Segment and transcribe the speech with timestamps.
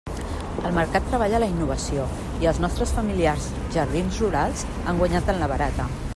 [0.69, 2.07] El mercat treballa la innovació
[2.45, 5.91] i els nostres familiars jardins rurals han guanyat en la barata.